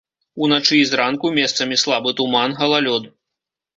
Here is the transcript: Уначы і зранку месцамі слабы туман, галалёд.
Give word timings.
Уначы 0.45 0.75
і 0.79 0.87
зранку 0.91 1.31
месцамі 1.37 1.79
слабы 1.85 2.17
туман, 2.23 2.59
галалёд. 2.63 3.03